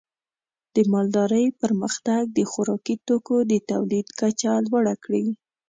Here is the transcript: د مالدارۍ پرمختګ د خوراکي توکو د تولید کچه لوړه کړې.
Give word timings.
د 0.75 0.77
مالدارۍ 0.93 1.45
پرمختګ 1.61 2.21
د 2.37 2.39
خوراکي 2.51 2.95
توکو 3.07 3.37
د 3.51 3.53
تولید 3.71 4.07
کچه 4.19 4.51
لوړه 4.67 4.95
کړې. 5.03 5.23